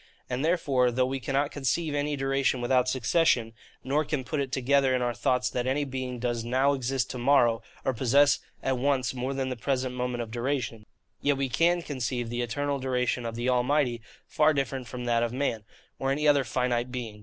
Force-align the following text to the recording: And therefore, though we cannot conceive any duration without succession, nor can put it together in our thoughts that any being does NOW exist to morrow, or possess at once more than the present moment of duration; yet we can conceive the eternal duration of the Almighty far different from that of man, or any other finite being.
And 0.31 0.43
therefore, 0.43 0.89
though 0.89 1.05
we 1.05 1.19
cannot 1.19 1.51
conceive 1.51 1.93
any 1.93 2.15
duration 2.15 2.59
without 2.59 2.89
succession, 2.89 3.53
nor 3.83 4.03
can 4.03 4.23
put 4.23 4.39
it 4.39 4.51
together 4.51 4.95
in 4.95 5.01
our 5.03 5.13
thoughts 5.13 5.47
that 5.51 5.67
any 5.67 5.83
being 5.83 6.17
does 6.17 6.43
NOW 6.43 6.73
exist 6.73 7.11
to 7.11 7.19
morrow, 7.19 7.61
or 7.85 7.93
possess 7.93 8.39
at 8.63 8.79
once 8.79 9.13
more 9.13 9.35
than 9.35 9.49
the 9.49 9.55
present 9.55 9.93
moment 9.93 10.23
of 10.23 10.31
duration; 10.31 10.87
yet 11.21 11.37
we 11.37 11.49
can 11.49 11.83
conceive 11.83 12.31
the 12.31 12.41
eternal 12.41 12.79
duration 12.79 13.27
of 13.27 13.35
the 13.35 13.47
Almighty 13.47 14.01
far 14.25 14.55
different 14.55 14.87
from 14.87 15.05
that 15.05 15.21
of 15.21 15.31
man, 15.33 15.65
or 15.99 16.09
any 16.09 16.27
other 16.27 16.43
finite 16.43 16.91
being. 16.91 17.19